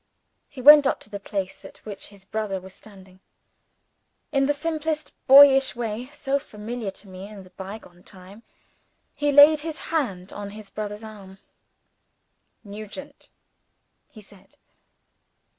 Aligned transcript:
He 0.49 0.63
went 0.63 0.87
up 0.87 0.99
to 1.01 1.11
the 1.11 1.19
place 1.19 1.63
at 1.63 1.77
which 1.85 2.07
his 2.07 2.25
brother 2.25 2.59
was 2.59 2.73
standing. 2.73 3.19
In 4.31 4.47
the 4.47 4.51
simple, 4.53 4.95
boyish 5.27 5.75
way, 5.75 6.07
so 6.07 6.39
familiar 6.39 6.89
to 6.89 7.07
me 7.07 7.27
in 7.29 7.43
the 7.43 7.51
bygone 7.51 8.01
time, 8.01 8.41
he 9.15 9.31
laid 9.31 9.59
his 9.59 9.77
hand 9.93 10.33
on 10.33 10.49
his 10.57 10.71
brother's 10.71 11.03
arm. 11.03 11.37
"Nugent!" 12.63 13.29
he 14.09 14.21
said. 14.21 14.55